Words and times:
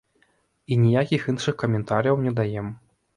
І 0.75 0.77
ніякіх 0.85 1.27
іншых 1.33 1.57
каментарыяў 1.65 2.17
не 2.25 2.33
даем. 2.41 2.73